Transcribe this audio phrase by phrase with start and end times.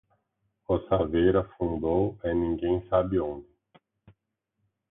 [0.67, 3.45] O saveiro afundou é ninguém sabe onde.